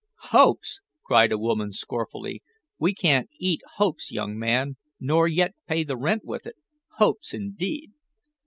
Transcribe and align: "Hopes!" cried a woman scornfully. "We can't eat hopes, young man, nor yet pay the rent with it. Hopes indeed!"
"Hopes!" 0.31 0.81
cried 1.03 1.31
a 1.31 1.37
woman 1.37 1.71
scornfully. 1.71 2.41
"We 2.79 2.95
can't 2.95 3.29
eat 3.37 3.61
hopes, 3.75 4.11
young 4.11 4.35
man, 4.35 4.77
nor 4.99 5.27
yet 5.27 5.53
pay 5.67 5.83
the 5.83 5.95
rent 5.95 6.25
with 6.25 6.47
it. 6.47 6.55
Hopes 6.95 7.35
indeed!" 7.35 7.91